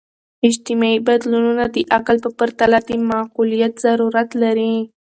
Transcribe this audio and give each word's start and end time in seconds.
اجتماعي 0.47 0.97
بدلونونه 1.07 1.63
د 1.75 1.77
عقل 1.95 2.15
په 2.25 2.29
پرتله 2.39 2.79
د 2.87 2.89
معقولیت 3.11 3.73
ضرورت 3.85 4.29
لري. 4.43 4.75